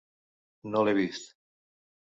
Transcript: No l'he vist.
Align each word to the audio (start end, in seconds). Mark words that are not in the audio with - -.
No 0.71 0.83
l'he 0.89 0.97
vist. 1.01 1.31